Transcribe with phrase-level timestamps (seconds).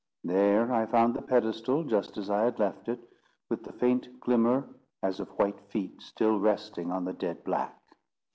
[0.23, 3.07] There I found the pedestal just as I had left it,
[3.51, 4.67] with the faint glimmer
[5.03, 7.79] as of white feet still resting on the dead black.